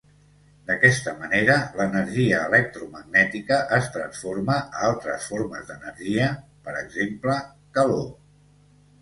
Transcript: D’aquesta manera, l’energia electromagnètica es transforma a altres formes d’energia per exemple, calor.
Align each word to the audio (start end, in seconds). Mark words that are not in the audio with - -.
D’aquesta 0.69 1.11
manera, 1.17 1.57
l’energia 1.79 2.39
electromagnètica 2.49 3.59
es 3.77 3.91
transforma 3.99 4.57
a 4.63 4.81
altres 4.89 5.29
formes 5.35 5.69
d’energia 5.69 6.33
per 6.67 6.77
exemple, 6.83 7.39
calor. 7.79 8.11